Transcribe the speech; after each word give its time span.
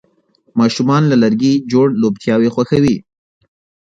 ماشومان 0.59 1.01
له 1.07 1.15
لرګي 1.23 1.53
جوړ 1.71 1.87
لوبتیاوې 2.01 2.49
خوښوي. 2.55 2.95